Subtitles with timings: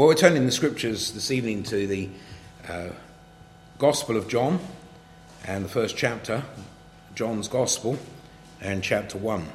[0.00, 2.08] Well, we're turning the scriptures this evening to the
[2.66, 2.88] uh,
[3.76, 4.58] Gospel of John
[5.46, 6.42] and the first chapter,
[7.14, 7.98] John's Gospel,
[8.62, 9.46] and chapter 1.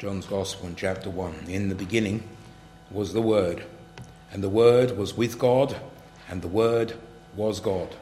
[0.00, 1.44] John's Gospel and chapter 1.
[1.46, 2.24] In the beginning
[2.90, 3.62] was the Word,
[4.32, 5.76] and the Word was with God,
[6.28, 6.94] and the Word
[7.36, 7.94] was God.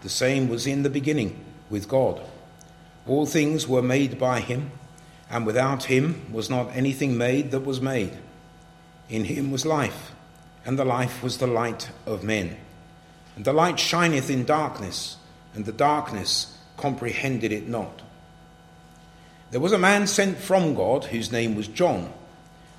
[0.00, 1.38] The same was in the beginning
[1.70, 2.20] with God.
[3.06, 4.72] All things were made by him
[5.32, 8.12] and without him was not anything made that was made.
[9.08, 10.12] In him was life,
[10.66, 12.54] and the life was the light of men.
[13.34, 15.16] And the light shineth in darkness,
[15.54, 18.02] and the darkness comprehended it not.
[19.50, 22.12] There was a man sent from God, whose name was John.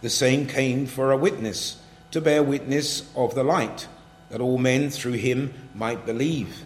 [0.01, 3.87] The same came for a witness, to bear witness of the light,
[4.29, 6.63] that all men through him might believe.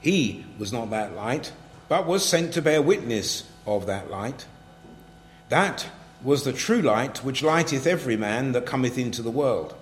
[0.00, 1.52] He was not that light,
[1.88, 4.46] but was sent to bear witness of that light.
[5.50, 5.88] That
[6.22, 9.74] was the true light which lighteth every man that cometh into the world.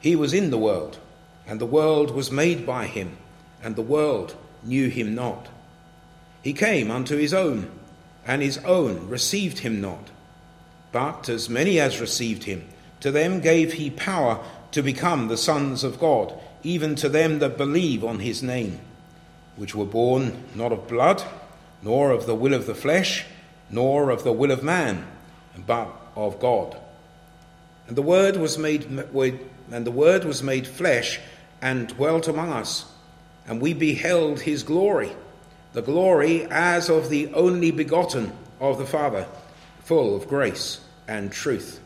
[0.00, 0.98] He was in the world,
[1.46, 3.16] and the world was made by him,
[3.62, 5.48] and the world knew him not.
[6.40, 7.68] He came unto his own,
[8.24, 10.10] and his own received him not.
[10.92, 12.64] But as many as received him,
[13.00, 14.38] to them gave he power
[14.70, 16.32] to become the sons of God,
[16.62, 18.78] even to them that believe on his name,
[19.56, 21.24] which were born not of blood,
[21.82, 23.24] nor of the will of the flesh,
[23.70, 25.06] nor of the will of man,
[25.66, 26.76] but of God.
[27.88, 31.20] And the word was made and the word was made flesh
[31.60, 32.84] and dwelt among us,
[33.46, 35.12] and we beheld his glory,
[35.72, 39.26] the glory as of the only begotten of the Father,
[39.82, 41.80] full of grace and truth.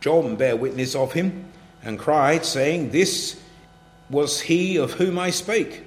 [0.00, 1.46] John bare witness of him,
[1.84, 3.40] and cried, saying, This
[4.08, 5.84] was he of whom I spake.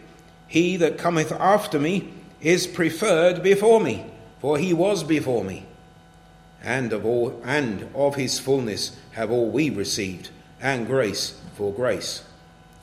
[0.48, 4.06] He that cometh after me is preferred before me
[4.46, 5.66] for he was before me.
[6.62, 10.30] And of all and of his fullness have all we received,
[10.62, 12.24] and grace for grace.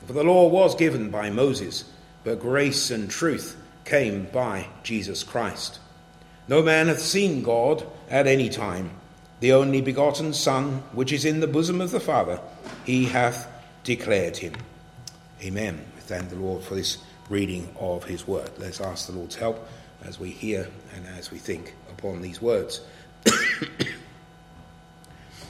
[0.04, 1.84] For the law was given by Moses,
[2.24, 5.78] but grace and truth came by Jesus Christ.
[6.48, 8.90] No man hath seen God at any time.
[9.38, 12.40] The only begotten Son, which is in the bosom of the Father,
[12.84, 13.46] he hath
[13.84, 14.54] declared him.
[15.40, 15.80] Amen.
[15.98, 16.98] Thank the Lord for this
[17.30, 18.50] reading of his word.
[18.58, 19.64] Let's ask the Lord's help
[20.04, 22.80] as we hear and as we think upon these words.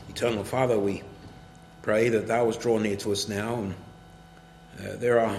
[0.09, 1.03] Eternal Father, we
[1.83, 3.55] pray that Thou hast drawn near to us now.
[3.55, 3.75] And,
[4.81, 5.39] uh, there are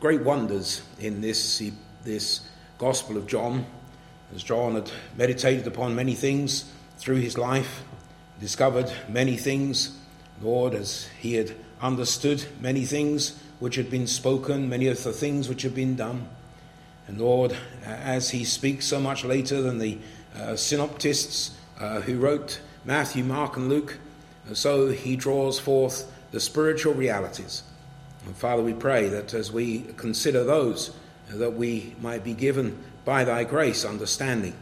[0.00, 1.62] great wonders in this,
[2.04, 2.40] this
[2.78, 3.66] Gospel of John,
[4.34, 7.82] as John had meditated upon many things through his life,
[8.40, 9.96] discovered many things,
[10.40, 15.48] Lord, as he had understood many things which had been spoken, many of the things
[15.48, 16.28] which had been done.
[17.08, 19.98] And Lord, as he speaks so much later than the
[20.38, 23.98] uh, synoptists uh, who wrote Matthew, Mark, and Luke,
[24.50, 27.62] uh, so he draws forth the spiritual realities.
[28.24, 30.90] And Father, we pray that as we consider those,
[31.32, 34.54] uh, that we might be given by thy grace understanding.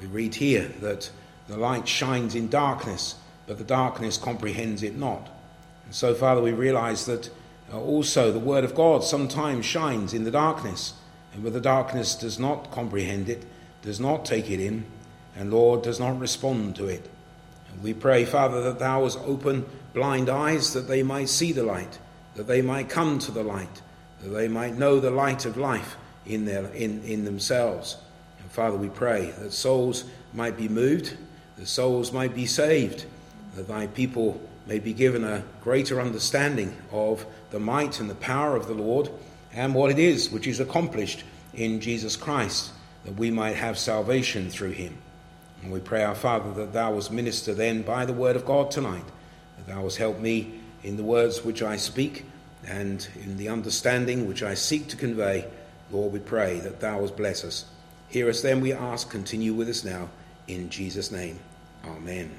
[0.00, 1.10] We read here that
[1.48, 5.28] the light shines in darkness, but the darkness comprehends it not.
[5.84, 7.30] And so, Father, we realize that
[7.72, 10.94] uh, also the Word of God sometimes shines in the darkness
[11.32, 13.44] and where the darkness does not comprehend it,
[13.82, 14.84] does not take it in,
[15.36, 17.08] and Lord does not respond to it.
[17.72, 21.62] And we pray, Father, that thou hast open blind eyes that they might see the
[21.62, 21.98] light,
[22.34, 23.82] that they might come to the light,
[24.20, 25.96] that they might know the light of life
[26.26, 27.96] in, their, in, in themselves.
[28.40, 31.16] And Father, we pray that souls might be moved,
[31.56, 33.04] that souls might be saved,
[33.54, 38.54] that thy people may be given a greater understanding of the might and the power
[38.54, 39.10] of the Lord
[39.52, 42.70] and what it is which is accomplished in Jesus Christ,
[43.04, 44.98] that we might have salvation through him.
[45.62, 48.70] And we pray, our Father, that thou wast minister then by the word of God
[48.70, 49.04] tonight,
[49.56, 52.24] that thou wast help me in the words which I speak
[52.66, 55.46] and in the understanding which I seek to convey.
[55.90, 57.64] Lord, we pray that thou wast bless us.
[58.08, 60.08] Hear us then, we ask, continue with us now,
[60.46, 61.38] in Jesus' name.
[61.84, 62.30] Amen.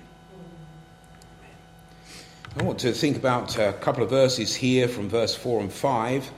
[2.57, 6.31] I want to think about a couple of verses here from verse 4 and 5.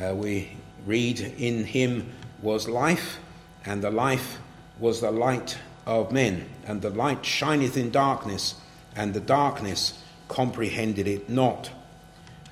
[0.00, 0.56] Uh, we
[0.86, 3.18] read, In him was life,
[3.64, 4.38] and the life
[4.78, 6.48] was the light of men.
[6.66, 8.54] And the light shineth in darkness,
[8.96, 11.70] and the darkness comprehended it not.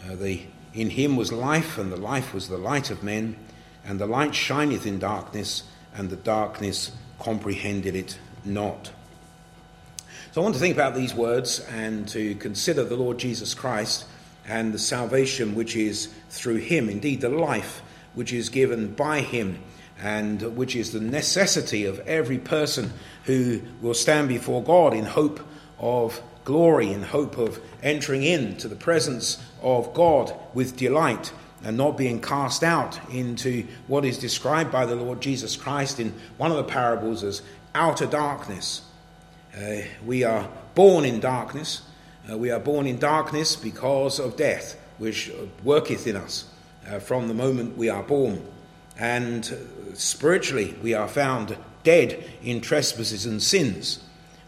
[0.05, 0.43] Uh, the,
[0.75, 3.37] in him was life, and the life was the light of men.
[3.85, 5.65] And the light shineth in darkness,
[5.95, 8.91] and the darkness comprehended it not.
[10.33, 14.05] So I want to think about these words and to consider the Lord Jesus Christ
[14.51, 17.83] and the salvation which is through him, indeed, the life
[18.15, 19.61] which is given by him,
[20.03, 22.93] and which is the necessity of every person
[23.25, 25.41] who will stand before God in hope
[25.79, 31.33] of glory in hope of entering into the presence of God with delight
[31.63, 36.13] and not being cast out into what is described by the Lord Jesus Christ in
[36.39, 37.43] one of the parables as
[37.75, 38.83] outer darkness.
[39.57, 41.83] Uh, we are born in darkness.
[42.29, 45.31] Uh, we are born in darkness because of death, which
[45.65, 46.45] worketh in us
[46.89, 48.45] uh, from the moment we are born.
[48.99, 54.05] And uh, spiritually, we are found dead in trespasses and sins.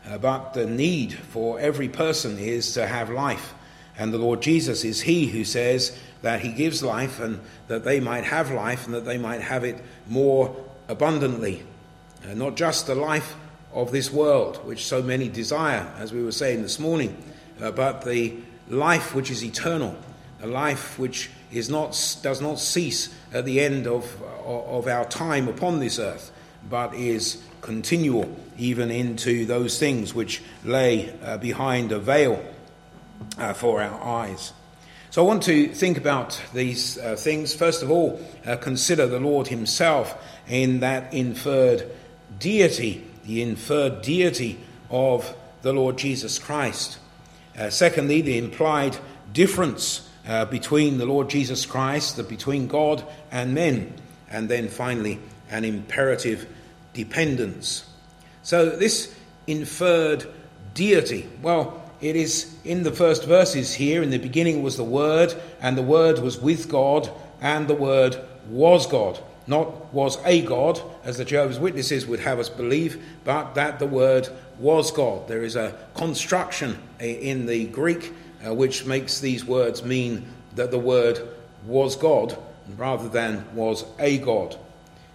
[0.07, 3.55] Uh, but the need for every person is to have life.
[3.97, 8.01] And the Lord Jesus is He who says that He gives life and that they
[8.01, 10.55] might have life and that they might have it more
[10.89, 11.63] abundantly.
[12.29, 13.37] Uh, not just the life
[13.73, 17.17] of this world, which so many desire, as we were saying this morning,
[17.61, 18.35] uh, but the
[18.69, 19.97] life which is eternal,
[20.43, 25.49] a life which is not, does not cease at the end of, of our time
[25.49, 26.33] upon this earth,
[26.69, 32.43] but is continual even into those things which lay uh, behind a veil
[33.39, 34.53] uh, for our eyes.
[35.11, 37.55] So I want to think about these uh, things.
[37.55, 40.17] First of all, uh, consider the Lord Himself
[40.49, 41.91] in that inferred
[42.39, 44.59] deity, the inferred deity
[44.91, 46.99] of the Lord Jesus Christ.
[47.59, 48.97] Uh, secondly, the implied
[49.33, 53.95] difference uh, between the Lord Jesus Christ, the, between God and men.
[54.31, 55.19] And then finally,
[55.51, 56.49] an imperative
[56.95, 57.89] dependence.
[58.43, 59.15] So, this
[59.47, 60.27] inferred
[60.75, 64.03] deity, well, it is in the first verses here.
[64.03, 67.11] In the beginning was the Word, and the Word was with God,
[67.41, 68.17] and the Word
[68.49, 69.21] was God.
[69.47, 73.87] Not was a God, as the Jehovah's Witnesses would have us believe, but that the
[73.87, 74.29] Word
[74.63, 75.27] was God.
[75.27, 78.15] There is a construction in the Greek
[78.47, 81.21] uh, which makes these words mean that the Word
[81.67, 82.39] was God
[82.77, 84.57] rather than was a God.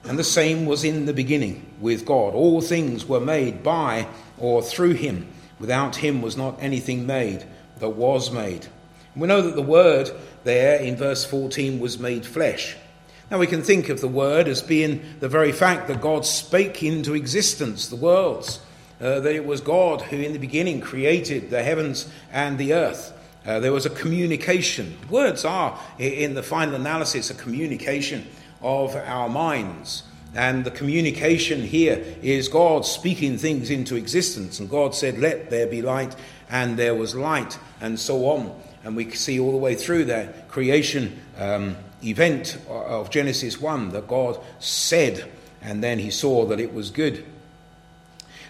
[0.03, 2.33] And the same was in the beginning with God.
[2.33, 4.07] All things were made by
[4.37, 5.27] or through him.
[5.59, 7.45] Without him was not anything made
[7.79, 8.67] that was made.
[9.15, 10.11] We know that the Word
[10.43, 12.75] there in verse 14 was made flesh.
[13.31, 16.83] Now we can think of the Word as being the very fact that God spake
[16.83, 18.59] into existence the worlds,
[18.99, 23.13] uh, that it was God who in the beginning created the heavens and the earth.
[23.45, 24.97] Uh, there was a communication.
[25.09, 28.27] Words are, in the final analysis, a communication
[28.61, 30.03] of our minds.
[30.35, 34.59] And the communication here is God speaking things into existence.
[34.59, 36.15] And God said, Let there be light,
[36.49, 38.59] and there was light, and so on.
[38.83, 44.07] And we see all the way through that creation um, event of Genesis 1 that
[44.07, 45.29] God said,
[45.61, 47.25] and then he saw that it was good.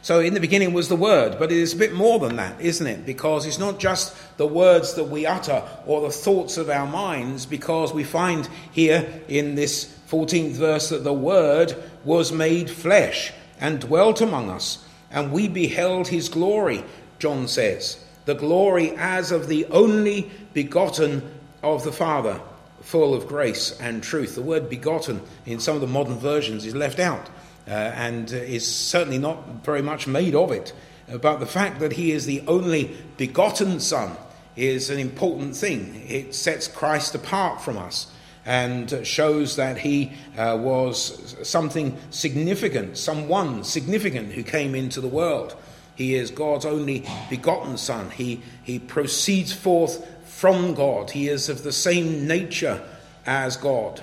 [0.08, 2.62] So in the beginning was the Word, but it is a bit more than that,
[2.62, 3.06] isn't it?
[3.06, 7.46] Because it's not just the words that we utter or the thoughts of our minds,
[7.46, 11.76] because we find here in this 14th verse that the Word
[12.06, 14.82] was made flesh and dwelt among us,
[15.12, 16.86] and we beheld his glory,
[17.20, 21.22] John says, the glory as of the only begotten
[21.62, 22.40] of the Father,
[22.80, 24.36] full of grace and truth.
[24.36, 27.30] The word begotten in some of the modern versions is left out
[27.68, 30.74] uh, and is certainly not very much made of it.
[31.22, 34.18] But the fact that he is the only begotten Son
[34.56, 36.04] is an important thing.
[36.08, 38.12] It sets Christ apart from us
[38.46, 45.56] and shows that he uh, was something significant, someone significant who came into the world.
[45.96, 48.10] He is God's only begotten Son.
[48.12, 51.12] He, he proceeds forth from God.
[51.12, 52.82] He is of the same nature
[53.26, 54.02] as God.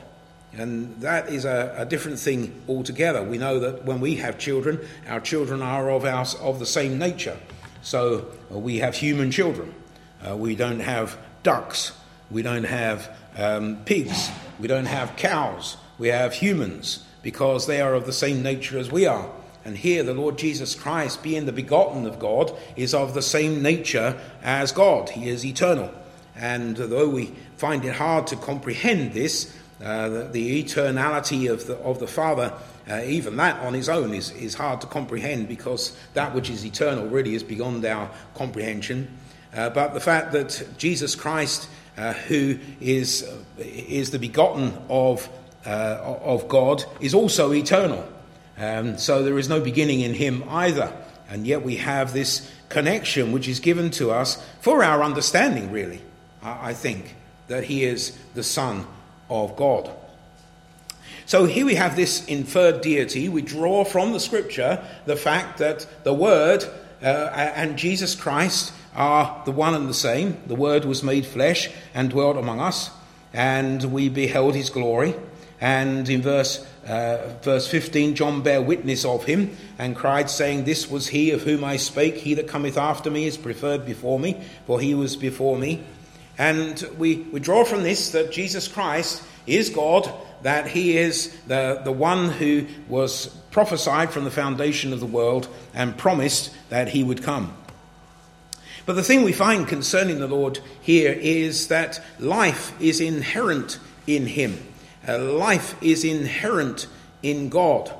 [0.56, 3.22] And that is a, a, different thing altogether.
[3.22, 6.98] We know that when we have children, our children are of, our, of the same
[6.98, 7.36] nature.
[7.82, 9.74] So uh, we have human children.
[10.26, 11.92] Uh, we don't have ducks.
[12.30, 14.30] We don't have um, pigs.
[14.60, 15.76] We don't have cows.
[15.98, 19.30] We have humans because they are of the same nature as we are.
[19.64, 23.62] And here, the Lord Jesus Christ, being the begotten of God, is of the same
[23.62, 25.08] nature as God.
[25.08, 25.90] He is eternal.
[26.36, 31.76] And though we find it hard to comprehend this, uh, the, the, eternality of the,
[31.78, 32.52] of the Father,
[32.88, 36.64] uh, even that on its own is, is hard to comprehend because that which is
[36.64, 39.08] eternal really is beyond our comprehension.
[39.54, 45.28] Uh, but the fact that Jesus Christ uh, who is, uh, is the begotten of,
[45.64, 48.04] uh, of God, is also eternal.
[48.58, 50.92] Um, so there is no beginning in him either.
[51.30, 56.00] And yet we have this connection which is given to us for our understanding, really,
[56.42, 57.14] I think,
[57.46, 58.86] that he is the Son
[59.28, 59.90] of God.
[61.26, 63.28] So here we have this inferred deity.
[63.28, 66.64] We draw from the scripture the fact that the Word
[67.02, 70.36] uh, and Jesus Christ are the one and the same.
[70.46, 72.90] The Word was made flesh and dwelt among us,
[73.32, 75.14] and we beheld his glory.
[75.60, 80.90] And in verse, uh, verse 15, John bare witness of him and cried, saying, This
[80.90, 82.16] was he of whom I spake.
[82.18, 85.82] He that cometh after me is preferred before me, for he was before me.
[86.38, 90.10] And we, we draw from this that Jesus Christ is God,
[90.42, 95.48] that he is the, the one who was prophesied from the foundation of the world
[95.74, 97.54] and promised that he would come.
[98.86, 104.26] But the thing we find concerning the Lord here is that life is inherent in
[104.26, 104.58] him.
[105.06, 106.86] Uh, life is inherent
[107.22, 107.90] in God.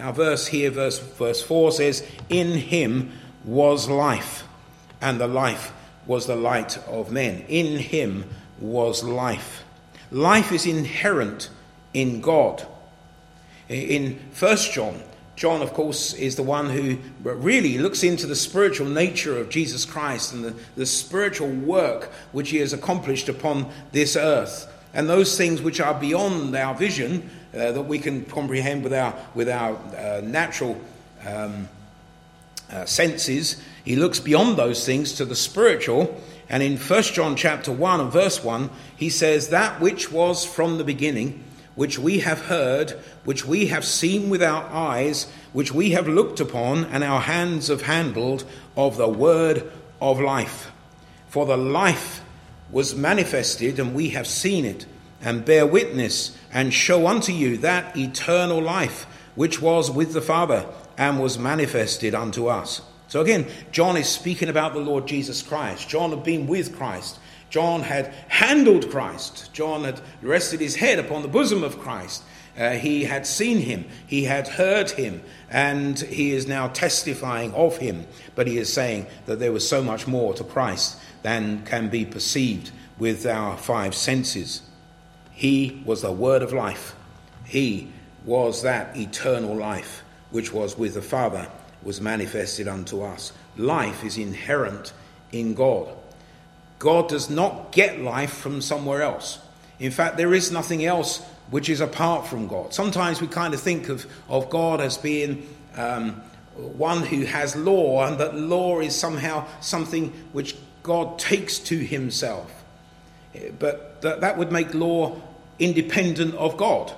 [0.00, 3.12] Our verse here, verse, verse 4 says, In him
[3.44, 4.44] was life,
[5.00, 5.72] and the life
[6.06, 7.44] was the light of men.
[7.48, 8.28] In him
[8.60, 9.64] was life.
[10.10, 11.50] Life is inherent
[11.92, 12.66] in God.
[13.68, 15.02] In 1 John,
[15.36, 19.84] John, of course, is the one who really looks into the spiritual nature of Jesus
[19.84, 24.70] Christ and the, the spiritual work which he has accomplished upon this earth.
[24.92, 29.14] And those things which are beyond our vision, uh, that we can comprehend with our,
[29.34, 30.80] with our uh, natural
[31.26, 31.68] um,
[32.70, 36.20] uh, senses, he looks beyond those things to the spiritual.
[36.48, 40.78] And in 1 John chapter 1 and verse 1, he says, That which was from
[40.78, 41.44] the beginning,
[41.74, 42.92] which we have heard,
[43.24, 47.68] which we have seen with our eyes, which we have looked upon, and our hands
[47.68, 48.44] have handled,
[48.76, 50.70] of the word of life.
[51.28, 52.22] For the life
[52.70, 54.86] was manifested, and we have seen it,
[55.20, 60.66] and bear witness, and show unto you that eternal life which was with the Father,
[60.96, 62.82] and was manifested unto us.
[63.08, 65.88] So again, John is speaking about the Lord Jesus Christ.
[65.88, 67.18] John had been with Christ.
[67.50, 69.52] John had handled Christ.
[69.52, 72.24] John had rested his head upon the bosom of Christ.
[72.56, 75.20] Uh, he had seen him, he had heard him,
[75.50, 78.06] and he is now testifying of him.
[78.36, 82.04] But he is saying that there was so much more to Christ than can be
[82.04, 84.62] perceived with our five senses.
[85.32, 86.94] He was the word of life,
[87.44, 87.92] he
[88.24, 90.03] was that eternal life
[90.34, 91.46] which was with the Father,
[91.84, 93.32] was manifested unto us.
[93.56, 94.92] Life is inherent
[95.30, 95.86] in God.
[96.80, 99.38] God does not get life from somewhere else.
[99.78, 102.74] In fact, there is nothing else which is apart from God.
[102.74, 106.20] Sometimes we kind of think of, of God as being um,
[106.56, 112.50] one who has law, and that law is somehow something which God takes to himself.
[113.60, 115.16] But that, that would make law
[115.60, 116.92] independent of God.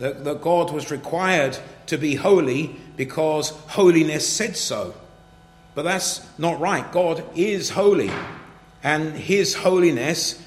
[0.00, 4.94] That, that God was required to be holy because holiness said so.
[5.74, 6.90] But that's not right.
[6.90, 8.10] God is holy
[8.82, 10.42] and his holiness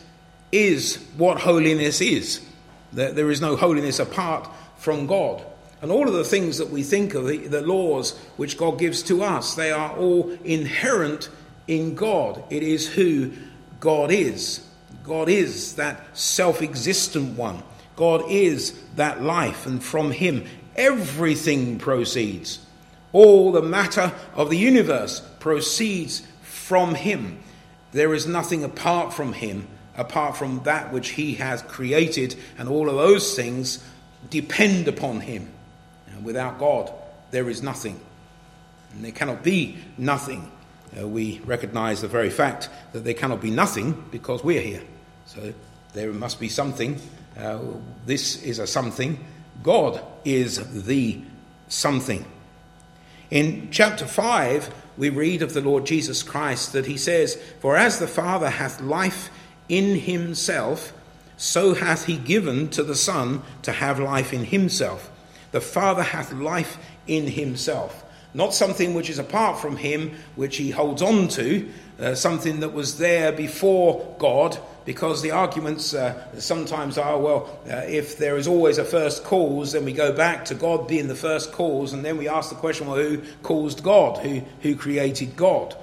[0.52, 2.46] is what holiness is.
[2.92, 5.44] There is no holiness apart from God.
[5.82, 9.24] And all of the things that we think of, the, laws which God gives to
[9.24, 11.30] us, they are all inherent
[11.68, 12.44] in God.
[12.50, 13.32] It is who
[13.80, 14.66] God is.
[15.04, 17.62] God is that self existent one.
[17.96, 20.46] God is that life, and from Him
[20.76, 22.60] everything proceeds.
[23.12, 27.44] All the matter of the universe proceeds from Him.
[27.94, 32.90] There is nothing apart from him, apart from that which he has created, and all
[32.90, 33.84] of those things
[34.30, 35.48] depend upon him.
[36.08, 36.92] And without God,
[37.30, 38.00] there is nothing.
[38.92, 40.52] And there cannot be nothing.
[41.00, 44.84] Uh, we recognize the very fact that there cannot be nothing because we're here.
[45.28, 45.54] So
[45.94, 47.00] there must be something.
[47.38, 47.60] Uh,
[48.06, 49.24] this is a something.
[49.62, 51.22] God is the
[51.68, 52.26] something.
[53.32, 58.00] In chapter 5, we read of the Lord Jesus Christ that he says, For as
[58.00, 59.32] the Father hath life
[59.68, 60.94] in himself,
[61.38, 65.10] so hath he given to the Son to have life in himself.
[65.52, 68.04] The Father hath life in himself.
[68.34, 72.74] Not something which is apart from him, which he holds on to, uh, something that
[72.74, 78.48] was there before God, because the arguments uh, sometimes are well, uh, if there is
[78.48, 82.04] always a first cause, then we go back to God being the first cause, and
[82.04, 84.18] then we ask the question well, who caused God?
[84.20, 85.76] Who, who created God?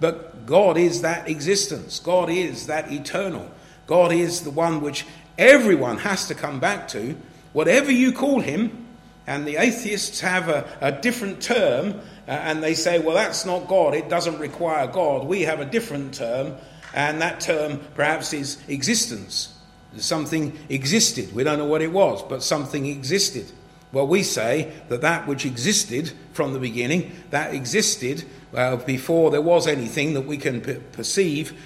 [0.00, 3.50] But God is that existence, God is that eternal,
[3.86, 5.04] God is the one which
[5.36, 7.16] everyone has to come back to,
[7.52, 8.86] whatever you call him.
[9.26, 13.68] And the atheists have a, a different term, uh, and they say, well, that's not
[13.68, 15.26] God, it doesn't require God.
[15.26, 16.56] We have a different term,
[16.94, 19.54] and that term perhaps is existence.
[19.96, 21.34] Something existed.
[21.34, 23.50] We don't know what it was, but something existed.
[23.90, 29.40] Well, we say that that which existed from the beginning, that existed uh, before there
[29.40, 31.58] was anything that we can p- perceive,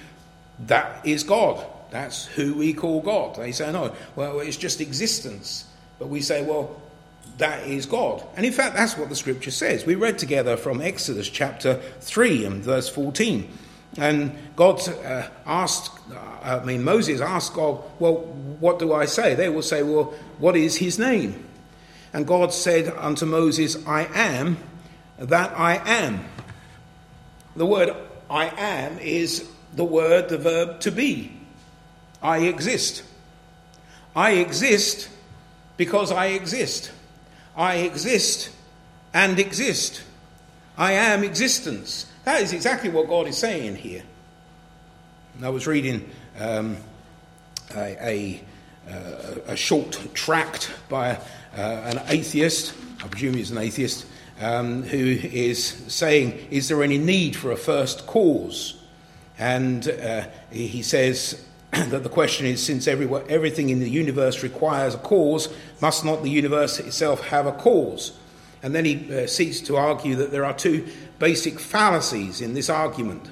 [0.66, 1.64] that is God.
[1.90, 3.36] That's who we call God.
[3.36, 5.66] They say, no, well, it's just existence.
[5.98, 6.80] But we say, well,
[7.38, 8.24] that is God.
[8.36, 9.84] And in fact, that's what the scripture says.
[9.84, 13.48] We read together from Exodus chapter 3 and verse 14
[13.98, 18.14] And God uh, asked, uh, I mean, Moses asked God, Well,
[18.58, 19.34] what do I say?
[19.34, 21.46] They will say, Well, what is his name?
[22.12, 24.58] And God said unto Moses, I am
[25.18, 26.24] that I am.
[27.54, 27.94] The word
[28.30, 31.32] I am is the word, the verb to be.
[32.22, 33.02] I exist.
[34.14, 35.08] I exist
[35.76, 36.92] because I exist.
[37.56, 38.50] I exist
[39.12, 40.02] and exist.
[40.76, 42.06] I am existence.
[42.24, 44.02] That is exactly what God is saying here.
[45.42, 46.76] I was reading um,
[47.74, 48.40] a,
[48.88, 51.16] a, a, short tract by
[51.56, 54.06] uh, an atheist, I presume he's an atheist,
[54.40, 58.78] um, who is saying, Is there any need for a first cause?
[59.38, 64.94] And uh, he says that the question is since every, everything in the universe requires
[64.94, 68.12] a cause, must not the universe itself have a cause?
[68.62, 70.86] And then he uh, seeks to argue that there are two
[71.18, 73.30] basic fallacies in this argument.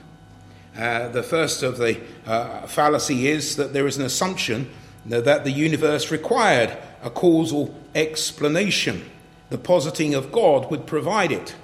[0.77, 4.71] Uh, the first of the uh, fallacy is that there is an assumption
[5.07, 9.09] that the universe required a causal explanation.
[9.49, 11.55] The positing of God would provide it.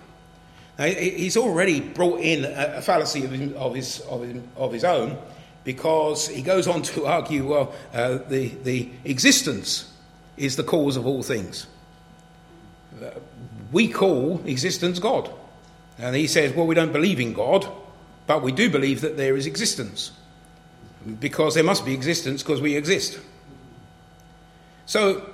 [0.78, 4.00] Now, he's already brought in a fallacy of his, of his,
[4.56, 5.16] of his, own
[5.64, 9.92] because he goes on to argue well, uh, the, the existence
[10.36, 11.66] is the cause of all things.
[13.72, 15.30] We call existence God.
[15.98, 17.66] And he says, well, we don't believe in God,
[18.26, 20.12] but we do believe that there is existence.
[21.20, 23.18] Because there must be existence because we exist.
[24.86, 25.28] So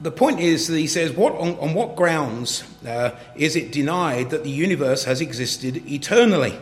[0.00, 4.30] the point is that he says, what, on, on what grounds uh, is it denied
[4.30, 6.58] that the universe has existed eternally?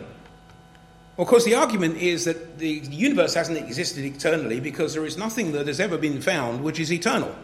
[1.17, 5.17] Well, of course, the argument is that the universe hasn't existed eternally because there is
[5.17, 7.35] nothing that has ever been found which is eternal.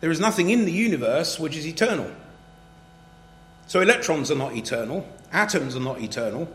[0.00, 2.10] There is nothing in the universe which is eternal.
[3.66, 6.48] So, electrons are not eternal, atoms are not eternal,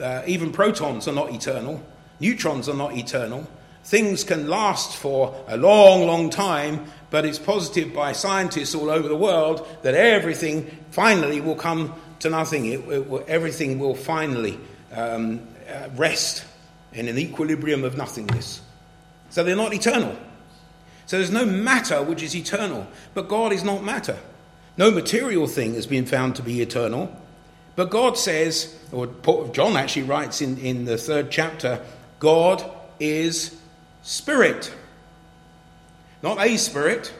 [0.00, 1.82] uh, even protons are not eternal,
[2.20, 3.46] neutrons are not eternal.
[3.84, 9.08] Things can last for a long, long time, but it's posited by scientists all over
[9.08, 12.66] the world that everything finally will come to nothing.
[12.66, 14.58] It, it everything will finally
[14.92, 16.44] um, uh, rest
[16.92, 18.60] in an equilibrium of nothingness.
[19.30, 20.16] So they're not eternal.
[21.06, 24.18] So there's no matter which is eternal, but God is not matter.
[24.76, 27.14] No material thing has been found to be eternal.
[27.76, 29.06] But God says, or
[29.52, 31.80] John actually writes in, in the third chapter,
[32.18, 32.64] God
[33.00, 33.56] is
[34.02, 34.72] spirit.
[36.22, 37.12] Not a spirit,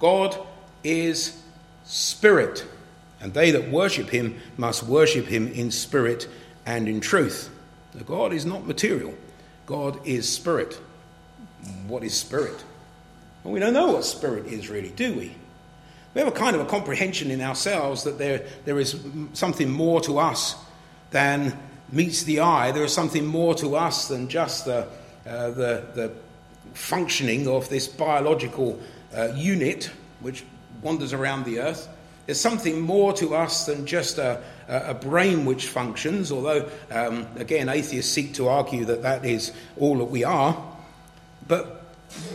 [0.00, 0.36] God
[0.82, 1.40] is
[1.84, 2.64] spirit.
[3.20, 6.28] And they that worship him must worship him in spirit
[6.66, 7.50] and in truth.
[7.94, 9.14] Now, God is not material,
[9.66, 10.78] God is spirit.
[11.86, 12.62] What is spirit?
[13.42, 15.34] Well, we don't know what spirit is really, do we?
[16.14, 18.96] We have a kind of a comprehension in ourselves that there, there is
[19.32, 20.54] something more to us
[21.10, 21.58] than
[21.90, 22.70] meets the eye.
[22.70, 24.86] There is something more to us than just the,
[25.26, 26.12] uh, the, the
[26.72, 28.80] functioning of this biological
[29.16, 30.44] uh, unit which
[30.82, 31.88] wanders around the earth.
[32.26, 37.68] There's something more to us than just a, a brain which functions, although, um, again,
[37.68, 40.56] atheists seek to argue that that is all that we are.
[41.46, 41.83] But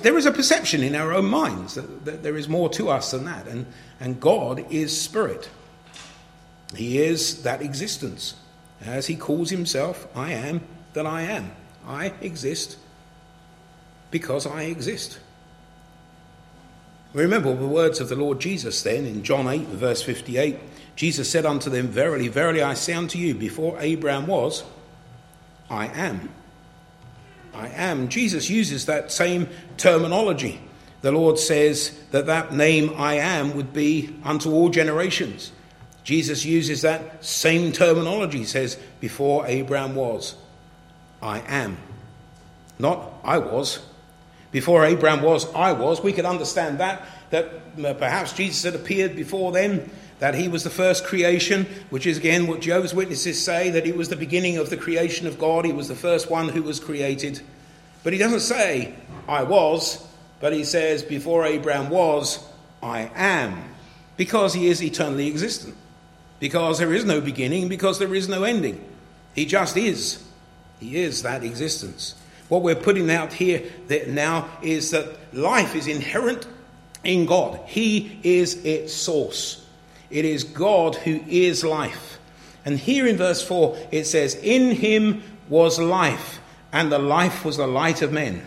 [0.02, 3.12] there is a perception in our own minds that, that there is more to us
[3.12, 3.66] than that, and,
[4.00, 5.50] and God is spirit.
[6.76, 8.36] He is that existence.
[8.82, 10.62] As he calls himself, I am
[10.94, 11.52] that I am.
[11.86, 12.78] I exist
[14.12, 15.20] because I exist.
[17.14, 20.60] Remember the words of the Lord Jesus then in John 8, verse 58.
[20.96, 24.64] Jesus said unto them, Verily, verily, I say unto you, before Abraham was,
[25.70, 26.30] I am.
[27.60, 28.08] I am.
[28.08, 30.62] Jesus uses that same terminology.
[31.02, 35.52] The Lord says that that name I am would be unto all generations.
[36.04, 38.46] Jesus uses that same terminology.
[38.46, 40.36] Says, Before Abraham was,
[41.22, 41.78] I am.
[42.80, 43.80] Not I was.
[44.52, 46.02] Before Abraham was, I was.
[46.02, 47.46] We could understand that, that
[47.84, 49.90] uh, perhaps Jesus had appeared before then,
[50.20, 53.92] that he was the first creation, which is again what Jehovah's Witnesses say, that he
[53.92, 56.80] was the beginning of the creation of God, he was the first one who was
[56.80, 57.42] created.
[58.04, 58.94] But he doesn't say,
[59.28, 60.06] I was,
[60.40, 62.46] but he says, before Abraham was,
[62.82, 63.76] I am,
[64.18, 65.76] because he is eternally existent,
[66.40, 68.84] because there is no beginning, because there is no ending.
[69.36, 70.24] He just is.
[70.80, 72.16] He is that existence.
[72.48, 73.64] What we're putting out here
[74.08, 76.48] now is that life is inherent
[77.04, 77.60] in God.
[77.66, 79.66] He is its source.
[80.10, 82.20] It is God who is life.
[82.66, 86.40] And here in verse 4 it says, In him was life,
[86.72, 88.46] and the life was the light of men.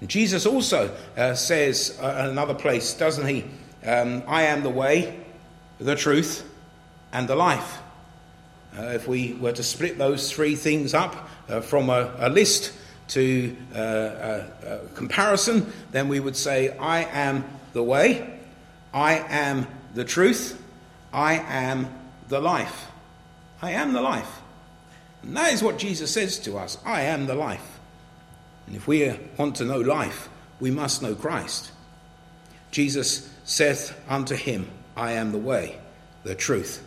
[0.00, 3.44] And Jesus also uh, says uh, another place, doesn't he?
[3.84, 5.24] Um, I am the way,
[5.78, 6.48] the truth,
[7.12, 7.78] and the life.
[8.76, 12.72] Uh, if we were to split those three things up uh, from a, a, list
[13.08, 18.38] to uh, a, a comparison, then we would say, I am the way,
[18.92, 20.62] I am the truth,
[21.12, 21.88] I am
[22.28, 22.86] the life.
[23.62, 24.40] I am the life.
[25.22, 27.78] And that is what Jesus says to us I am the life.
[28.66, 30.28] And if we want to know life,
[30.60, 31.70] we must know Christ.
[32.70, 35.78] Jesus saith unto him, I am the way,
[36.24, 36.84] the truth,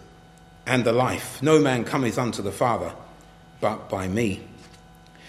[0.66, 1.42] and the life.
[1.42, 2.94] No man cometh unto the Father
[3.62, 4.42] but by me.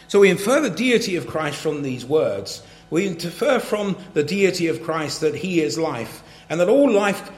[0.08, 2.62] So we infer the deity of Christ from these words.
[2.90, 7.30] We infer from the deity of Christ that he is life, and that all life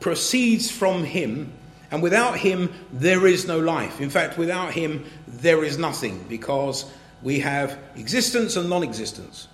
[0.00, 1.52] proceeds from him,
[1.90, 4.00] and without him there is no life.
[4.00, 6.90] In fact, without him there is nothing, because
[7.22, 9.48] we have existence and non existence.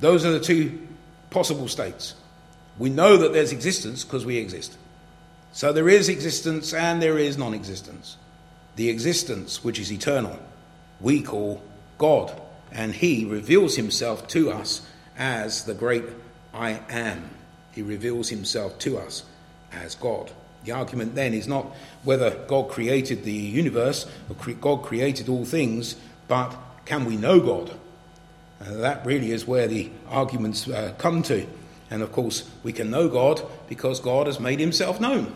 [0.00, 0.86] Those are the two
[1.30, 2.14] possible states.
[2.78, 4.76] We know that there's existence because we exist.
[5.52, 8.16] So there is existence and there is non existence.
[8.76, 10.38] The existence, which is eternal,
[11.00, 11.62] we call
[11.98, 12.32] God,
[12.70, 14.82] and He reveals Himself to us
[15.16, 16.04] as the great
[16.54, 17.28] I am.
[17.72, 19.24] He reveals Himself to us
[19.72, 20.30] as God.
[20.64, 21.66] The argument then is not
[22.04, 25.96] whether God created the universe or God created all things,
[26.28, 27.76] but can we know God?
[28.60, 31.46] Uh, that really is where the arguments uh, come to.
[31.90, 35.34] And of course, we can know God because God has made himself known.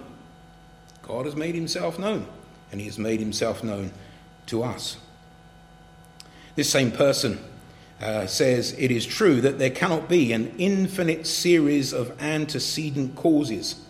[1.02, 2.26] God has made himself known,
[2.70, 3.92] and he has made himself known
[4.46, 4.96] to us.
[6.54, 7.38] This same person
[8.00, 13.86] uh, says it is true that there cannot be an infinite series of antecedent causes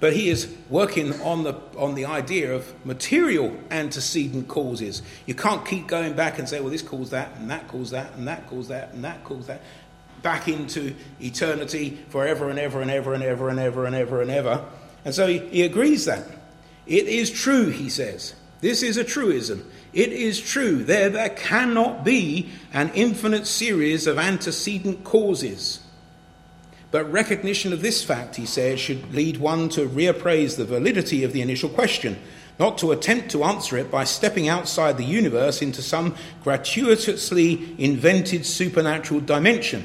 [0.00, 5.02] but he is working on the, on the idea of material antecedent causes.
[5.26, 8.14] You can't keep going back and say, well, this caused that, and that caused that,
[8.14, 9.60] and that caused that, and that caused that,
[10.22, 14.30] back into eternity forever and ever and ever and ever and ever and ever and
[14.30, 14.64] ever.
[15.04, 16.26] And so he, he agrees that.
[16.86, 18.34] It is true, he says.
[18.60, 19.68] This is a truism.
[19.98, 20.84] It is true.
[20.84, 25.80] There, there cannot be an infinite series of antecedent causes.
[26.92, 31.32] But recognition of this fact, he says, should lead one to reappraise the validity of
[31.32, 32.16] the initial question,
[32.60, 38.46] not to attempt to answer it by stepping outside the universe into some gratuitously invented
[38.46, 39.84] supernatural dimension.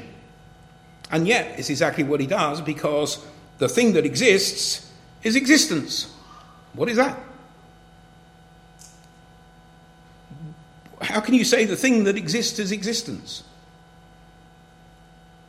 [1.10, 3.18] And yet, it's exactly what he does because
[3.58, 4.88] the thing that exists
[5.24, 6.14] is existence.
[6.72, 7.18] What is that?
[11.04, 13.44] How can you say the thing that exists is existence?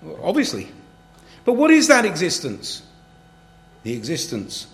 [0.01, 0.67] Well, obviously,
[1.45, 2.83] but what is that existence?
[3.83, 4.67] The existence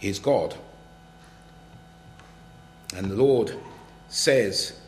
[0.00, 0.54] is God.
[2.94, 3.56] And the Lord
[4.08, 4.78] says,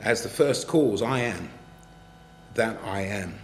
[0.00, 1.50] as the first cause, I am
[2.54, 3.34] that I am.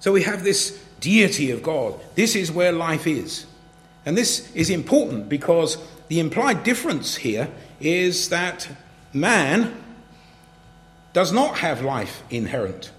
[0.00, 1.98] So we have this deity of God.
[2.14, 3.46] This is where life is.
[4.04, 7.48] And this is important because the implied difference here
[7.80, 8.68] is that
[9.12, 9.74] man
[11.12, 12.92] does not have life inherent.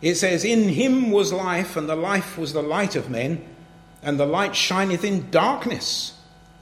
[0.00, 3.44] It says, In him was life, and the life was the light of men,
[4.02, 6.18] and the light shineth in darkness,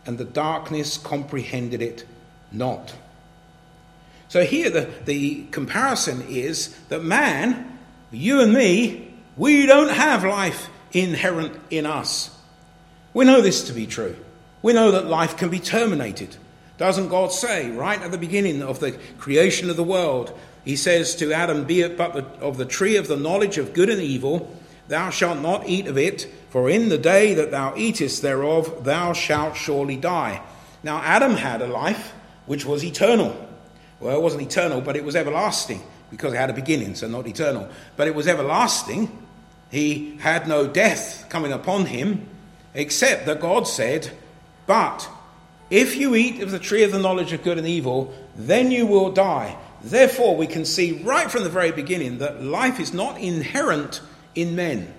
[0.07, 2.07] and the darkness comprehended it
[2.51, 2.95] not.
[4.29, 7.79] So here the, the comparison is that man,
[8.11, 12.37] you and me, we don't have life inherent in us.
[13.15, 14.17] We know this to be true.
[14.61, 16.37] We know that life can be terminated.
[16.79, 21.15] Doesn't God say right at the beginning of the creation of the world he says
[21.17, 24.03] to Adam, Be it but the, of the tree of the knowledge of good and
[24.03, 24.55] evil,
[24.89, 29.15] thou shalt not eat of it, for in the day that thou eatest thereof, thou
[29.15, 30.43] shalt surely die.
[30.83, 32.13] Now, Adam had a life
[32.45, 33.35] which was eternal.
[33.99, 37.27] Well, it wasn't eternal, but it was everlasting, because it had a beginning, so not
[37.27, 37.71] eternal.
[37.97, 39.27] But it was everlasting.
[39.71, 42.29] He had no death coming upon him,
[42.75, 44.11] except that God said,
[44.67, 45.09] But
[45.71, 48.87] if you eat of the tree of the knowledge of good and evil, then you
[48.87, 49.57] will die.
[49.83, 54.01] Therefore, we can see right from the very beginning that life is not inherent
[54.35, 54.93] in men.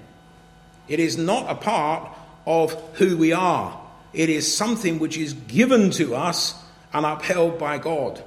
[0.87, 2.11] It is not a part
[2.45, 3.79] of who we are.
[4.13, 6.55] It is something which is given to us
[6.93, 8.23] and upheld by God.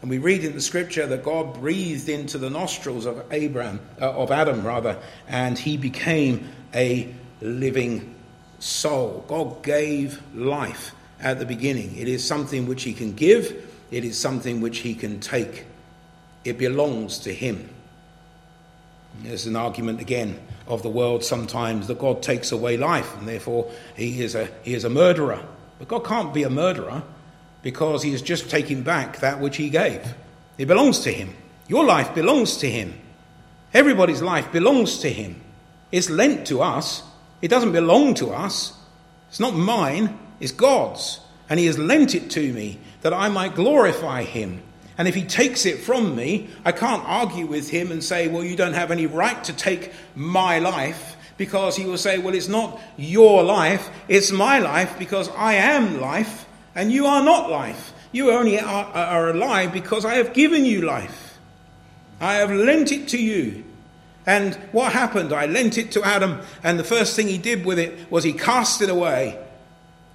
[0.00, 4.10] And we read in the scripture that God breathed into the nostrils of Abraham, uh,
[4.10, 4.98] of Adam rather,
[5.28, 8.14] and he became a living
[8.58, 9.24] soul.
[9.28, 11.96] God gave life at the beginning.
[11.96, 15.66] It is something which he can give, it is something which he can take.
[16.44, 17.68] It belongs to Him.
[19.22, 23.70] There's an argument again of the world sometimes that God takes away life and therefore
[23.96, 25.42] he is a, he is a murderer.
[25.78, 27.02] But God can't be a murderer
[27.62, 30.14] because he is just taking back that which he gave.
[30.56, 31.34] It belongs to him.
[31.66, 32.94] Your life belongs to him.
[33.74, 35.40] Everybody's life belongs to him.
[35.90, 37.02] It's lent to us.
[37.42, 38.72] It doesn't belong to us.
[39.28, 41.20] It's not mine, it's God's.
[41.48, 44.62] and he has lent it to me that I might glorify him.
[44.96, 48.44] And if he takes it from me, I can't argue with him and say, Well,
[48.44, 52.48] you don't have any right to take my life, because he will say, Well, it's
[52.48, 57.92] not your life, it's my life, because I am life, and you are not life.
[58.12, 61.38] You only are, are alive because I have given you life.
[62.20, 63.64] I have lent it to you.
[64.26, 65.32] And what happened?
[65.32, 68.34] I lent it to Adam, and the first thing he did with it was he
[68.34, 69.38] cast it away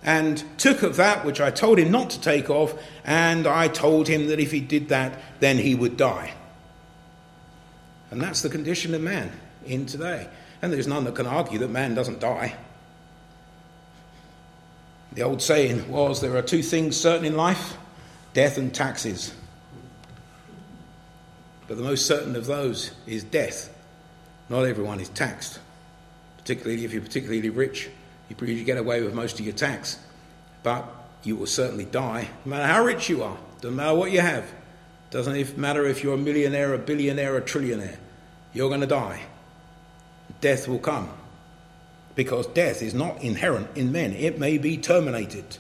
[0.05, 4.07] and took of that which I told him not to take of, and I told
[4.07, 6.31] him that if he did that, then he would die.
[8.11, 9.31] And that's the condition of man
[9.65, 10.29] in today.
[10.61, 12.55] And there's none that can argue that man doesn't die.
[15.13, 17.75] The old saying was there are two things certain in life
[18.33, 19.33] death and taxes.
[21.67, 23.75] But the most certain of those is death.
[24.49, 25.57] Not everyone is taxed,
[26.37, 27.89] particularly if you're particularly rich.
[28.29, 29.99] You probably get away with most of your tax,
[30.63, 30.85] but
[31.23, 33.37] you will certainly die, no matter how rich you are.
[33.61, 34.51] Doesn't matter what you have.
[35.11, 37.97] Doesn't matter if you're a millionaire, a billionaire, a trillionaire.
[38.53, 39.21] You're going to die.
[40.41, 41.09] Death will come.
[42.15, 45.57] Because death is not inherent in men, it may be terminated.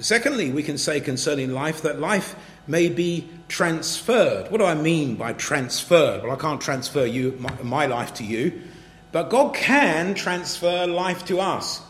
[0.00, 4.50] Secondly, we can say concerning life that life may be transferred.
[4.50, 6.22] What do I mean by transferred?
[6.22, 8.62] Well, I can't transfer you my, my life to you,
[9.12, 11.82] but God can transfer life to us.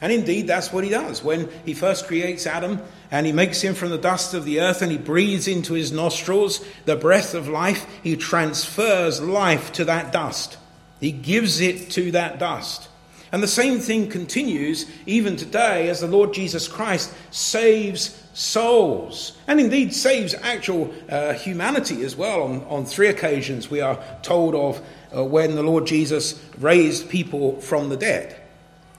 [0.00, 1.24] And indeed, that's what he does.
[1.24, 4.82] When he first creates Adam and he makes him from the dust of the earth
[4.82, 10.12] and he breathes into his nostrils the breath of life, he transfers life to that
[10.12, 10.58] dust.
[11.00, 12.88] He gives it to that dust.
[13.32, 19.58] And the same thing continues even today as the Lord Jesus Christ saves souls and
[19.58, 22.42] indeed saves actual uh, humanity as well.
[22.42, 24.80] On, on three occasions, we are told of
[25.16, 28.36] uh, when the Lord Jesus raised people from the dead.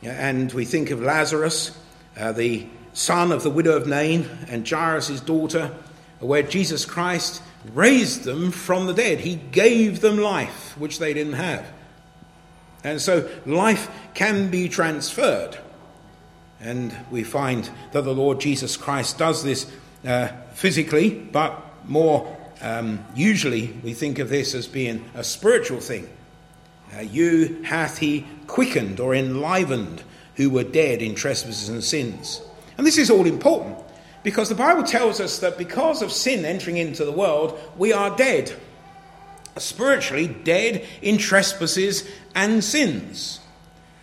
[0.01, 1.77] And we think of Lazarus,
[2.17, 5.73] uh, the son of the widow of Nain, and Jairus' daughter,
[6.19, 7.41] where Jesus Christ
[7.73, 9.19] raised them from the dead.
[9.19, 11.65] He gave them life, which they didn't have.
[12.83, 15.57] And so life can be transferred.
[16.59, 19.69] And we find that the Lord Jesus Christ does this
[20.05, 26.09] uh, physically, but more um, usually we think of this as being a spiritual thing.
[26.95, 30.03] Uh, you hath he quickened or enlivened
[30.35, 32.41] who were dead in trespasses and sins.
[32.77, 33.77] And this is all important
[34.23, 38.15] because the Bible tells us that because of sin entering into the world, we are
[38.15, 38.55] dead
[39.59, 43.39] spiritually dead in trespasses and sins.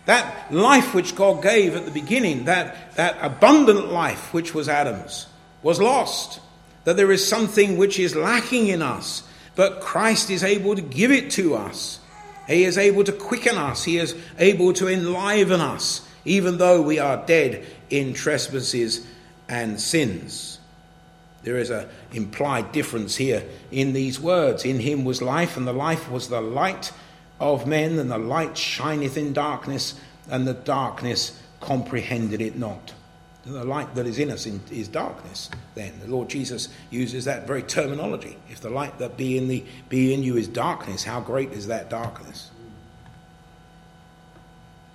[0.05, 5.27] That life which God gave at the beginning, that, that abundant life which was Adam's,
[5.63, 6.39] was lost.
[6.85, 9.23] That there is something which is lacking in us,
[9.55, 11.99] but Christ is able to give it to us.
[12.47, 16.99] He is able to quicken us, He is able to enliven us, even though we
[16.99, 19.05] are dead in trespasses
[19.47, 20.59] and sins.
[21.45, 24.65] There is an implied difference here in these words.
[24.65, 26.91] In him was life, and the life was the light
[27.39, 29.93] of men, and the light shineth in darkness,
[30.27, 32.93] and the darkness comprehended it not.
[33.45, 35.51] The light that is in us is darkness.
[35.75, 38.37] Then the Lord Jesus uses that very terminology.
[38.49, 41.67] If the light that be in the be in you is darkness, how great is
[41.67, 42.49] that darkness?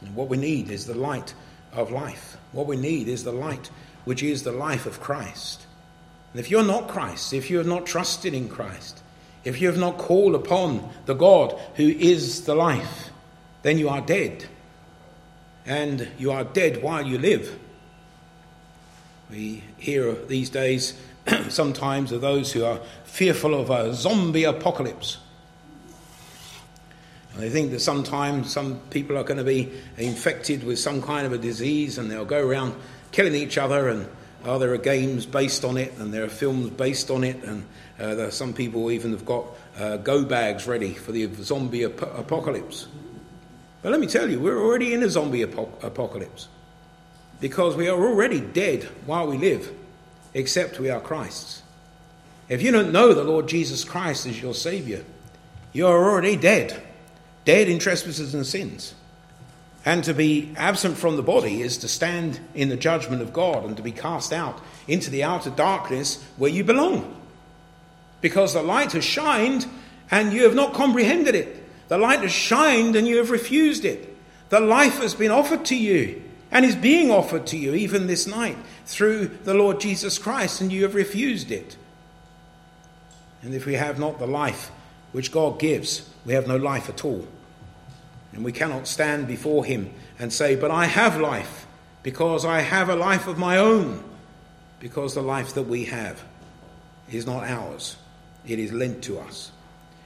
[0.00, 1.32] And what we need is the light
[1.72, 2.36] of life.
[2.50, 3.70] What we need is the light
[4.04, 5.66] which is the life of Christ.
[6.32, 9.00] And if you're not Christ, if you have not trusted in Christ,
[9.44, 13.10] if you have not called upon the God who is the life,
[13.62, 14.46] then you are dead.
[15.66, 17.58] And you are dead while you live.
[19.30, 20.98] We hear these days
[21.48, 25.18] sometimes of those who are fearful of a zombie apocalypse.
[27.32, 31.26] And they think that sometimes some people are going to be infected with some kind
[31.26, 32.74] of a disease and they'll go around
[33.12, 34.08] killing each other and
[34.42, 37.66] Oh, there are games based on it, and there are films based on it, and
[37.98, 39.44] uh, some people even have got
[39.78, 42.88] uh, go bags ready for the zombie ap- apocalypse.
[43.82, 46.48] But let me tell you, we're already in a zombie ap- apocalypse
[47.40, 49.72] because we are already dead while we live,
[50.34, 51.62] except we are Christ's.
[52.48, 55.04] If you don't know the Lord Jesus Christ as your Savior,
[55.72, 56.82] you are already dead,
[57.44, 58.94] dead in trespasses and sins.
[59.84, 63.64] And to be absent from the body is to stand in the judgment of God
[63.64, 67.16] and to be cast out into the outer darkness where you belong.
[68.20, 69.66] Because the light has shined
[70.10, 71.88] and you have not comprehended it.
[71.88, 74.14] The light has shined and you have refused it.
[74.50, 78.26] The life has been offered to you and is being offered to you even this
[78.26, 81.76] night through the Lord Jesus Christ, and you have refused it.
[83.42, 84.70] And if we have not the life
[85.12, 87.26] which God gives, we have no life at all.
[88.32, 91.66] And we cannot stand before him and say, But I have life,
[92.02, 94.04] because I have a life of my own.
[94.80, 96.24] because the life that we have
[97.12, 97.96] is not ours,
[98.46, 99.52] it is lent to us.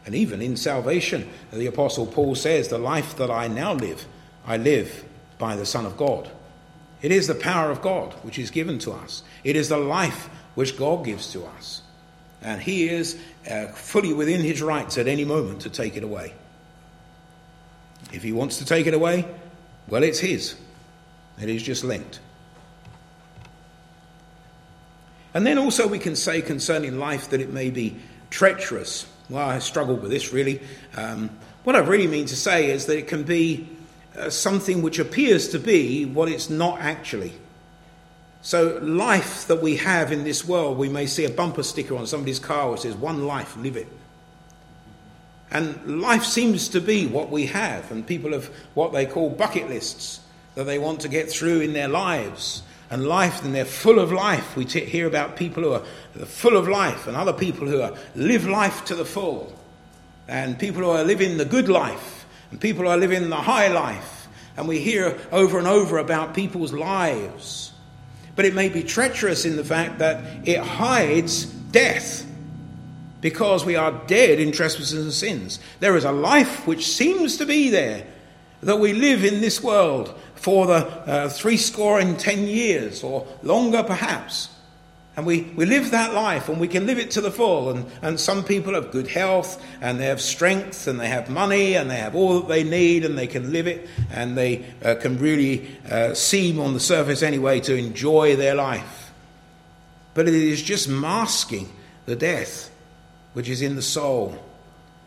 [0.05, 4.05] And even in salvation, the Apostle Paul says, The life that I now live,
[4.45, 5.05] I live
[5.39, 6.31] by the Son of God.
[7.03, 10.29] It is the power of God which is given to us, it is the life
[10.55, 11.83] which God gives to us.
[12.41, 13.19] And He is
[13.51, 16.35] uh, fully within His rights at any moment to take it away.
[18.13, 19.27] If He wants to take it away,
[19.89, 20.55] well, it's His.
[21.41, 22.21] It is just lent.
[25.33, 27.97] And then also we can say concerning life that it may be
[28.31, 29.07] treacherous.
[29.29, 30.61] Well, I struggled with this really.
[30.97, 31.31] Um,
[31.65, 33.69] what I really mean to say is that it can be
[34.17, 37.33] uh, something which appears to be what it's not actually.
[38.43, 42.07] So, life that we have in this world, we may see a bumper sticker on
[42.07, 43.89] somebody's car which says, One life, live it.
[45.51, 49.69] And life seems to be what we have, and people have what they call bucket
[49.69, 50.21] lists
[50.57, 54.13] that they want to get through in their lives and life, and they're full of
[54.13, 54.57] life.
[54.57, 57.95] We t- hear about people who are full of life, and other people who are
[58.15, 59.53] live life to the full,
[60.29, 64.29] and people who are living the good life, and people are living the high life.
[64.57, 67.73] And we hear over and over about people's lives.
[68.37, 72.27] But it may be treacherous in the fact that it hides death
[73.21, 75.59] because we are dead in trespasses and sins.
[75.81, 78.07] There is a life which seems to be there,
[78.63, 83.27] that we live in this world for the uh, three score and ten years, or
[83.43, 84.51] longer perhaps.
[85.17, 87.71] And we, we live that life and we can live it to the full.
[87.71, 91.75] And, and some people have good health and they have strength and they have money
[91.75, 94.97] and they have all that they need and they can live it and they uh,
[94.97, 99.13] can really uh, seem on the surface anyway to enjoy their life.
[100.15, 101.69] But it is just masking
[102.07, 102.71] the death
[103.35, 104.39] which is in the soul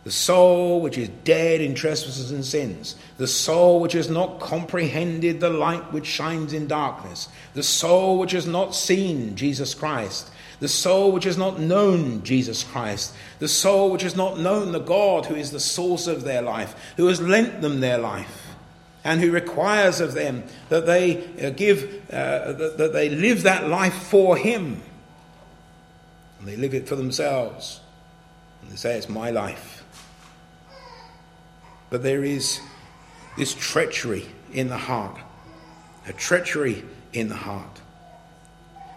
[0.08, 5.41] the soul which is dead in trespasses and sins, the soul which has not comprehended
[5.41, 10.70] the light which shines in darkness, the soul which has not seen Jesus Christ, the
[10.70, 15.26] soul which has not known Jesus Christ, the soul which has not known the God
[15.26, 18.48] who is the source of their life, who has lent them their life,
[19.04, 24.04] and who requires of them that they uh, give, uh, that they live that life
[24.04, 24.82] for Him.
[26.39, 27.82] And they live it for themselves.
[28.62, 29.77] And they say, It's my life.
[31.89, 32.60] But there is
[33.38, 35.17] this treachery in the heart,
[36.08, 37.82] a treachery in the heart.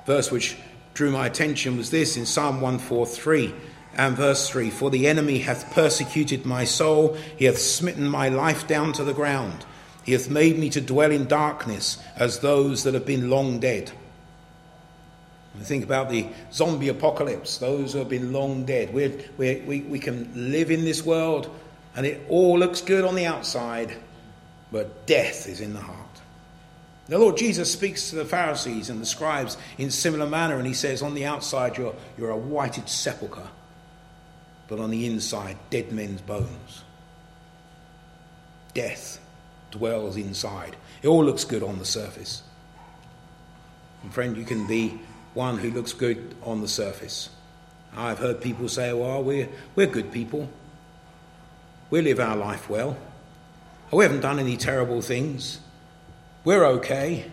[0.07, 0.57] Verse which
[0.95, 3.55] drew my attention was this in Psalm 143
[3.97, 8.67] and verse 3 For the enemy hath persecuted my soul, he hath smitten my life
[8.67, 9.65] down to the ground,
[10.05, 13.93] he hath made me to dwell in darkness as those that have been long dead.
[15.59, 18.95] We think about the zombie apocalypse, those who have been long dead.
[18.95, 21.51] We're, we're, we we can live in this world
[21.97, 23.97] and it all looks good on the outside,
[24.71, 25.97] but death is in the heart.
[27.09, 30.75] The Lord Jesus speaks to the Pharisees and the scribes in similar manner, and he
[30.75, 33.49] says, On the outside, you're, you're a whited sepulchre,
[34.69, 36.85] but on the inside, dead men's bones.
[38.75, 39.21] Death
[39.73, 40.77] dwells inside.
[41.03, 42.43] It all looks good on the surface.
[44.03, 45.01] And friend, you can be
[45.35, 47.31] one who looks good on the surface.
[47.97, 50.49] I've heard people say, well, we're, we're good people.
[51.91, 52.97] We live our life well.
[53.93, 55.59] Oh, we haven't done any terrible things.
[56.45, 57.31] We're okay.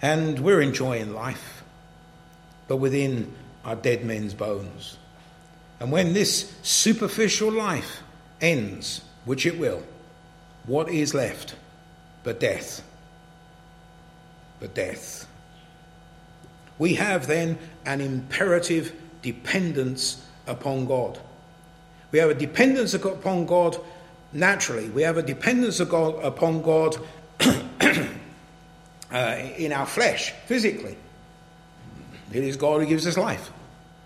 [0.00, 1.64] And we're enjoying life.
[2.68, 4.96] But within are dead men's bones.
[5.80, 8.02] And when this superficial life
[8.40, 9.82] ends, which it will,
[10.66, 11.56] what is left
[12.22, 12.82] but death?
[14.60, 15.26] But death.
[16.78, 18.92] We have then an imperative
[19.22, 21.18] dependence upon God.
[22.10, 23.76] We have a dependence upon God
[24.32, 24.88] naturally.
[24.90, 26.96] We have a dependence God, upon God
[27.40, 29.16] uh,
[29.56, 30.96] in our flesh, physically.
[32.32, 33.50] It is God who gives us life.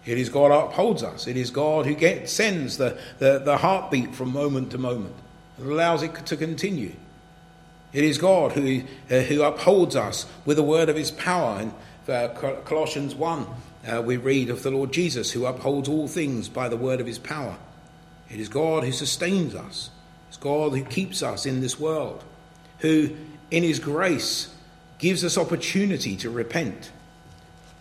[0.05, 1.27] It is God who upholds us.
[1.27, 5.15] It is God who sends the, the, the heartbeat from moment to moment
[5.59, 6.95] and allows it to continue.
[7.93, 11.61] It is God who, uh, who upholds us with the word of his power.
[11.61, 11.73] In
[12.13, 12.29] uh,
[12.65, 13.47] Colossians 1,
[13.87, 17.07] uh, we read of the Lord Jesus who upholds all things by the word of
[17.07, 17.57] his power.
[18.33, 19.91] It is God who sustains us.
[20.29, 22.25] It's God who keeps us in this world,
[22.79, 23.11] who,
[23.51, 24.55] in His grace,
[24.99, 26.91] gives us opportunity to repent.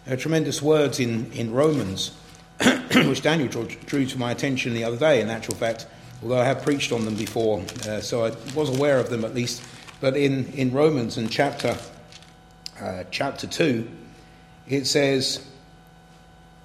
[0.06, 2.12] There are tremendous words in, in Romans,
[2.93, 3.47] which Daniel
[3.86, 5.88] drew, to my attention the other day, in actual fact,
[6.22, 9.34] although I have preached on them before, uh, so I was aware of them at
[9.34, 9.64] least.
[10.02, 11.78] But in, in Romans, in chapter,
[12.82, 13.89] uh, chapter 2,
[14.68, 15.45] it says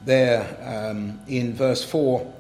[0.05, 2.33] there um, in verse 4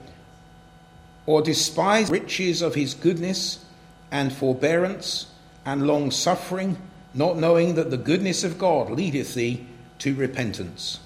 [1.26, 3.64] or despise riches of his goodness
[4.10, 5.26] and forbearance
[5.64, 6.78] and long suffering,
[7.12, 9.66] not knowing that the goodness of God leadeth thee
[9.98, 11.00] to repentance.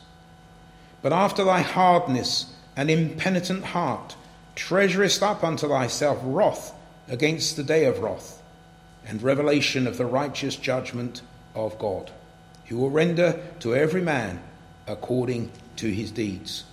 [1.03, 4.17] but after thy hardness and impenitent heart,
[4.55, 6.75] treasurest up unto thyself wrath
[7.09, 8.43] against the day of wrath,
[9.07, 11.23] and revelation of the righteous judgment
[11.55, 12.11] of God,
[12.67, 14.41] who will render to every man
[14.87, 16.65] according to his deeds.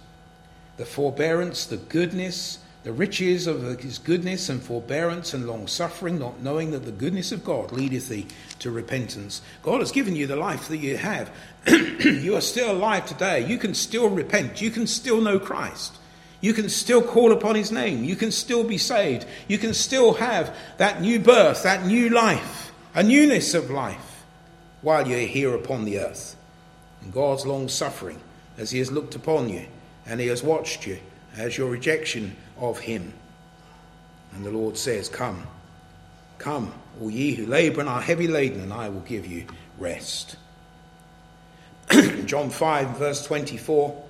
[0.76, 6.40] The forbearance, the goodness, the riches of his goodness and forbearance and long suffering, not
[6.40, 8.28] knowing that the goodness of God leadeth thee
[8.60, 9.42] to repentance.
[9.62, 11.30] God has given you the life that you have.
[11.68, 13.46] you are still alive today.
[13.46, 14.62] You can still repent.
[14.62, 15.98] You can still know Christ.
[16.40, 18.06] You can still call upon his name.
[18.06, 19.26] You can still be saved.
[19.50, 24.24] You can still have that new birth, that new life, a newness of life
[24.82, 26.38] while you're here upon the earth.
[27.02, 28.22] And God's long suffering
[28.58, 29.66] as he has looked upon you
[30.06, 31.00] and he has watched you
[31.36, 33.14] as your rejection of him.
[34.34, 35.46] And the Lord says, Come,
[36.38, 39.46] come, all ye who labour and are heavy laden, and I will give you
[39.78, 40.36] rest.
[42.26, 44.04] John 5, verse 24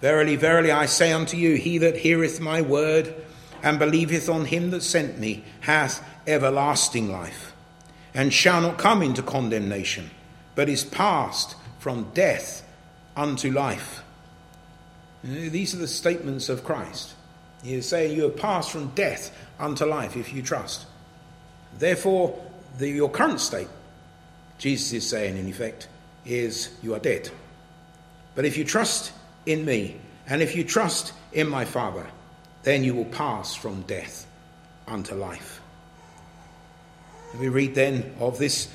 [0.00, 3.14] Verily, verily, I say unto you, he that heareth my word
[3.62, 7.54] and believeth on him that sent me hath everlasting life,
[8.12, 10.10] and shall not come into condemnation,
[10.54, 12.68] but is passed from death
[13.16, 14.02] unto life.
[15.22, 17.14] These are the statements of Christ.
[17.64, 20.84] He is saying you have passed from death unto life if you trust.
[21.78, 22.38] Therefore,
[22.76, 23.68] the, your current state,
[24.58, 25.88] Jesus is saying in effect,
[26.26, 27.30] is you are dead.
[28.34, 29.12] But if you trust
[29.46, 29.96] in me,
[30.28, 32.06] and if you trust in my Father,
[32.64, 34.26] then you will pass from death
[34.86, 35.62] unto life.
[37.38, 38.68] We read then of this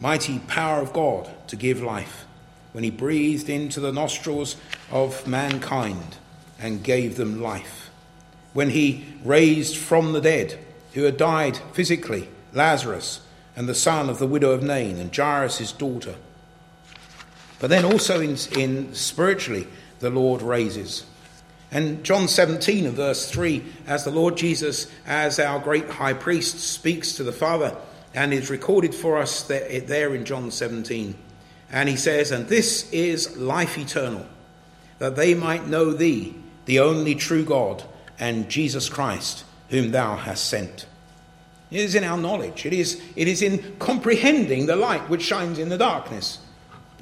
[0.00, 2.26] mighty power of God to give life
[2.72, 4.56] when he breathed into the nostrils
[4.90, 6.16] of mankind
[6.58, 7.85] and gave them life
[8.56, 10.58] when he raised from the dead,
[10.94, 13.20] who had died physically, Lazarus
[13.54, 16.14] and the son of the widow of Nain and Jairus his daughter.
[17.58, 21.04] But then also in, in spiritually, the Lord raises.
[21.70, 26.58] And John 17 and verse 3, as the Lord Jesus, as our great high priest,
[26.58, 27.76] speaks to the Father,
[28.14, 31.14] and is recorded for us there, there in John 17.
[31.70, 34.24] And he says, And this is life eternal,
[34.98, 36.34] that they might know thee,
[36.64, 37.84] the only true God
[38.18, 40.86] and Jesus Christ, whom thou hast sent.
[41.70, 45.58] It is in our knowledge, it is, it is in comprehending the light which shines
[45.58, 46.38] in the darkness.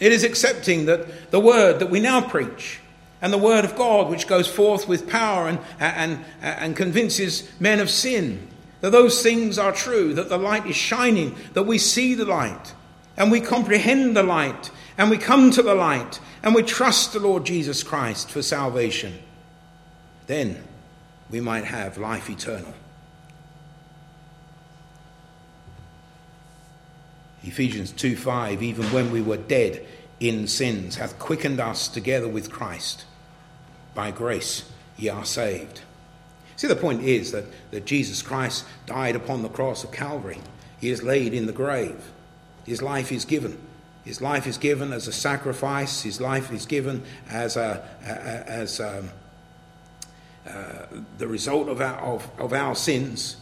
[0.00, 2.80] It is accepting that the word that we now preach
[3.20, 7.78] and the word of God which goes forth with power and, and, and convinces men
[7.78, 8.48] of sin,
[8.80, 12.74] that those things are true, that the light is shining, that we see the light
[13.16, 17.20] and we comprehend the light and we come to the light and we trust the
[17.20, 19.18] Lord Jesus Christ for salvation.
[20.26, 20.62] Then
[21.34, 22.72] we might have life eternal.
[27.42, 29.84] Ephesians 2 5, even when we were dead
[30.20, 33.04] in sins, hath quickened us together with Christ.
[33.96, 35.80] By grace ye are saved.
[36.54, 40.38] See, the point is that, that Jesus Christ died upon the cross of Calvary.
[40.80, 42.12] He is laid in the grave.
[42.64, 43.58] His life is given.
[44.04, 46.02] His life is given as a sacrifice.
[46.02, 49.10] His life is given as a, as a, um,
[50.46, 50.86] uh,
[51.16, 53.36] the result of our, of, of, our sins,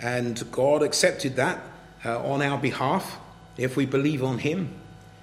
[0.00, 1.60] and God accepted that
[2.04, 3.18] uh, on our behalf
[3.58, 4.70] if we believe on Him.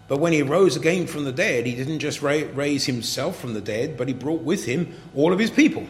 [0.07, 3.55] But when He rose again from the dead, He didn't just ra- raise Himself from
[3.55, 5.87] the dead, but He brought with Him all of His people,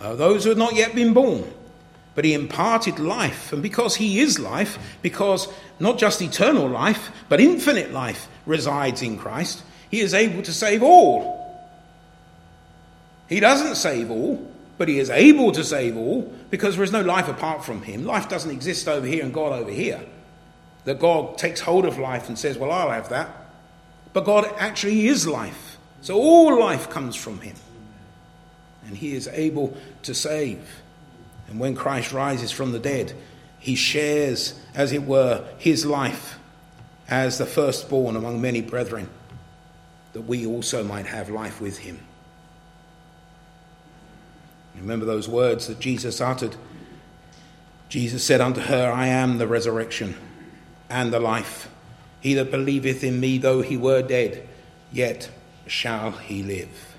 [0.00, 1.52] uh, those who had not yet been born.
[2.14, 5.48] But He imparted life, and because He is life, because
[5.78, 10.82] not just eternal life, but infinite life resides in Christ, He is able to save
[10.82, 11.35] all
[13.28, 17.02] he doesn't save all, but he is able to save all because there is no
[17.02, 18.04] life apart from him.
[18.04, 20.00] Life doesn't exist over here and God over here.
[20.84, 23.28] That God takes hold of life and says, Well, I'll have that.
[24.12, 25.78] But God actually is life.
[26.00, 27.56] So all life comes from him.
[28.86, 30.82] And he is able to save.
[31.48, 33.14] And when Christ rises from the dead,
[33.58, 36.38] he shares, as it were, his life
[37.08, 39.08] as the firstborn among many brethren,
[40.12, 42.05] that we also might have life with him.
[44.80, 46.56] Remember those words that Jesus uttered.
[47.88, 50.16] Jesus said unto her, I am the resurrection
[50.88, 51.68] and the life.
[52.20, 54.46] He that believeth in me, though he were dead,
[54.92, 55.30] yet
[55.66, 56.96] shall he live.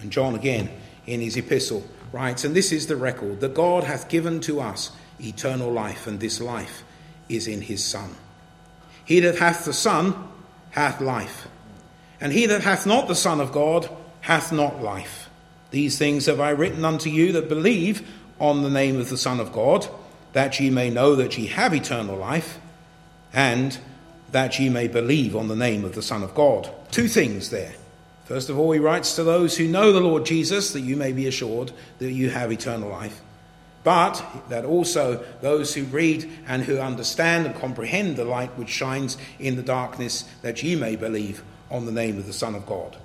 [0.00, 0.70] And John again
[1.06, 4.90] in his epistle writes, And this is the record that God hath given to us
[5.20, 6.82] eternal life, and this life
[7.28, 8.14] is in his Son.
[9.04, 10.28] He that hath the Son
[10.70, 11.46] hath life,
[12.20, 13.88] and he that hath not the Son of God
[14.22, 15.23] hath not life.
[15.74, 18.08] These things have I written unto you that believe
[18.38, 19.88] on the name of the Son of God,
[20.32, 22.60] that ye may know that ye have eternal life,
[23.32, 23.76] and
[24.30, 26.70] that ye may believe on the name of the Son of God.
[26.92, 27.74] Two things there.
[28.24, 31.10] First of all, he writes to those who know the Lord Jesus that you may
[31.10, 33.20] be assured that you have eternal life,
[33.82, 39.18] but that also those who read and who understand and comprehend the light which shines
[39.40, 42.96] in the darkness, that ye may believe on the name of the Son of God.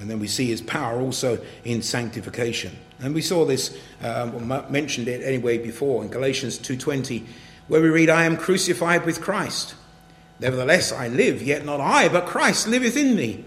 [0.00, 2.76] And then we see his power also in sanctification.
[3.00, 7.24] And we saw this, um, mentioned it anyway before in Galatians 2.20,
[7.68, 9.74] where we read, I am crucified with Christ.
[10.38, 13.44] Nevertheless, I live, yet not I, but Christ liveth in me.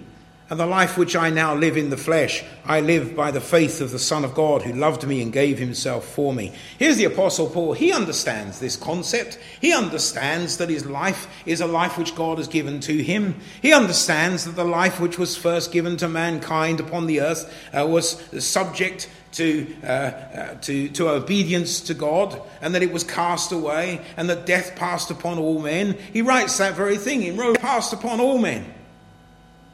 [0.50, 3.82] And the life which I now live in the flesh, I live by the faith
[3.82, 6.54] of the Son of God who loved me and gave himself for me.
[6.80, 7.74] Here's the Apostle Paul.
[7.74, 9.38] He understands this concept.
[9.62, 13.40] He understands that his life is a life which God has given to him.
[13.62, 17.86] He understands that the life which was first given to mankind upon the earth uh,
[17.86, 23.52] was subject to, uh, uh, to, to obedience to God, and that it was cast
[23.52, 25.96] away, and that death passed upon all men.
[26.12, 28.74] He writes that very thing in Romans passed upon all men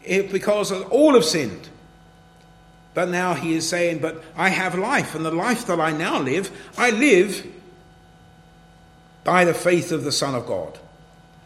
[0.06, 1.70] it, because all have sinned.
[2.94, 6.20] But now he is saying, But I have life, and the life that I now
[6.20, 7.46] live, I live
[9.24, 10.80] by the faith of the Son of God.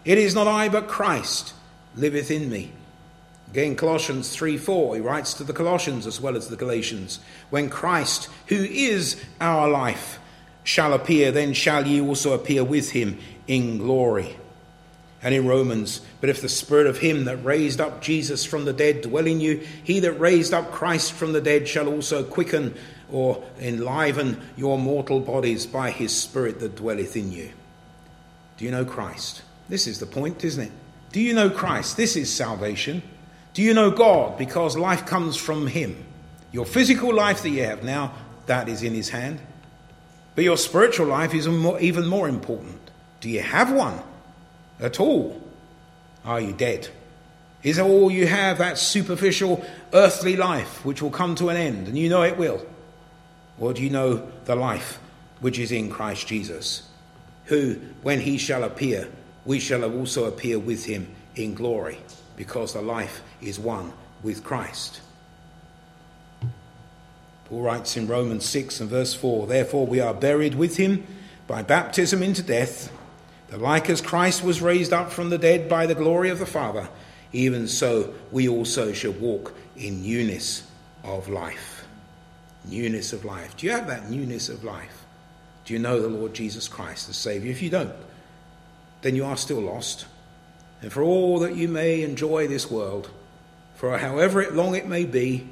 [0.05, 1.53] It is not I, but Christ
[1.95, 2.71] liveth in me.
[3.49, 7.69] Again, Colossians 3 4, he writes to the Colossians as well as the Galatians, When
[7.69, 10.19] Christ, who is our life,
[10.63, 14.37] shall appear, then shall ye also appear with him in glory
[15.21, 16.01] and in Romans.
[16.21, 19.41] But if the spirit of him that raised up Jesus from the dead dwell in
[19.41, 22.75] you, he that raised up Christ from the dead shall also quicken
[23.11, 27.49] or enliven your mortal bodies by his spirit that dwelleth in you.
[28.57, 29.41] Do you know Christ?
[29.67, 30.71] This is the point, isn't it?
[31.11, 31.97] Do you know Christ?
[31.97, 33.01] This is salvation.
[33.53, 34.37] Do you know God?
[34.37, 36.05] Because life comes from him.
[36.51, 38.13] Your physical life that you have now,
[38.45, 39.39] that is in his hand.
[40.35, 42.79] But your spiritual life is even more important.
[43.21, 43.99] Do you have one?
[44.79, 45.41] At all?
[46.25, 46.89] Are you dead?
[47.63, 51.97] Is all you have that superficial earthly life which will come to an end, and
[51.97, 52.65] you know it will?
[53.59, 54.99] Or do you know the life
[55.41, 56.87] which is in Christ Jesus,
[57.45, 59.09] who, when he shall appear,
[59.45, 61.97] we shall also appear with him in glory,
[62.37, 63.91] because the life is one
[64.23, 65.01] with Christ?
[67.45, 71.05] Paul writes in Romans 6 and verse 4 Therefore we are buried with him
[71.47, 72.91] by baptism into death
[73.49, 76.45] that like as Christ was raised up from the dead by the glory of the
[76.45, 76.89] Father,
[77.31, 80.69] even so we also shall walk in newness
[81.03, 81.85] of life.
[82.65, 83.55] Newness of life.
[83.57, 85.05] Do you have that newness of life?
[85.65, 87.51] Do you know the Lord Jesus Christ as Saviour?
[87.51, 87.93] If you don't,
[89.01, 90.05] then you are still lost.
[90.81, 93.09] And for all that you may enjoy this world,
[93.75, 95.47] for however long it may be,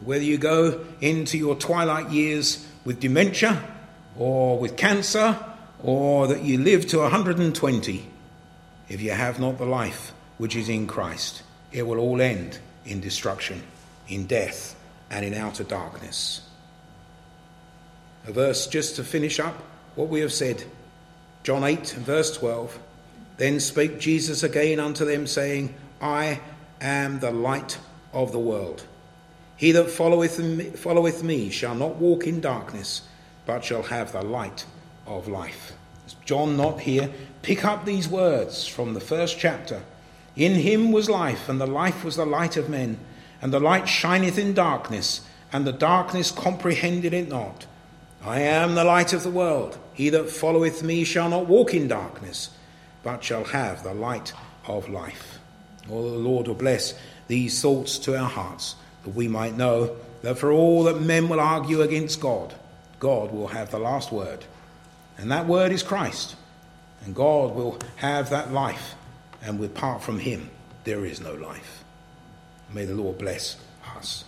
[0.00, 3.62] whether you go into your twilight years with dementia
[4.16, 5.38] or with cancer
[5.82, 8.06] or that you live to 120,
[8.88, 13.00] if you have not the life which is in Christ, it will all end in
[13.00, 13.62] destruction,
[14.08, 14.76] in death,
[15.10, 16.42] and in outer darkness.
[18.26, 19.62] A verse just to finish up
[19.94, 20.64] what we have said.
[21.42, 22.78] John 8, verse 12.
[23.36, 26.40] Then spake Jesus again unto them, saying, I
[26.80, 27.78] am the light
[28.12, 28.86] of the world.
[29.56, 33.02] He that followeth me, followeth me shall not walk in darkness,
[33.46, 34.64] but shall have the light
[35.06, 35.72] of life.
[36.24, 37.10] John not here
[37.42, 39.82] pick up these words from the first chapter.
[40.36, 42.98] In him was life, and the life was the light of men,
[43.42, 45.22] and the light shineth in darkness,
[45.52, 47.66] and the darkness comprehended it not.
[48.22, 49.78] I am the light of the world.
[49.94, 52.50] He that followeth me shall not walk in darkness,
[53.02, 54.32] but shall have the light
[54.66, 55.38] of life.
[55.90, 56.94] Oh, the Lord will bless
[57.26, 61.40] these thoughts to our hearts, that we might know that for all that men will
[61.40, 62.54] argue against God,
[63.00, 64.44] God will have the last word.
[65.20, 66.34] And that word is Christ.
[67.04, 68.94] And God will have that life.
[69.42, 70.50] And apart from him,
[70.84, 71.84] there is no life.
[72.72, 73.56] May the Lord bless
[73.96, 74.24] us.